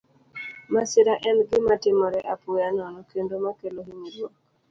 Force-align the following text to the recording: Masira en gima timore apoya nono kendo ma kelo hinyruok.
Masira 0.73 1.13
en 1.29 1.37
gima 1.49 1.73
timore 1.83 2.19
apoya 2.33 2.69
nono 2.77 2.99
kendo 3.11 3.33
ma 3.43 3.51
kelo 3.59 3.79
hinyruok. 3.87 4.33